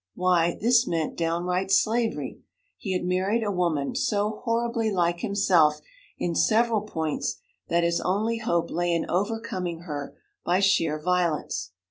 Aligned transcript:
Why, 0.15 0.57
this 0.59 0.87
meant 0.87 1.15
downright 1.15 1.69
slavery! 1.69 2.39
He 2.79 2.93
had 2.93 3.05
married 3.05 3.43
a 3.43 3.51
woman 3.51 3.93
so 3.95 4.41
horribly 4.43 4.89
like 4.89 5.19
himself 5.19 5.79
in 6.17 6.33
several 6.33 6.81
points 6.81 7.37
that 7.67 7.83
his 7.83 8.01
only 8.01 8.39
hope 8.39 8.71
lay 8.71 8.95
in 8.95 9.07
overcoming 9.07 9.81
her 9.81 10.17
by 10.43 10.59
sheer 10.59 10.97
violence. 10.97 11.73